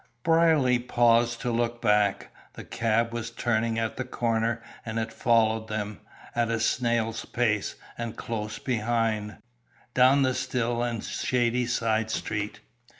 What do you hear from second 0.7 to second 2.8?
paused to look back. The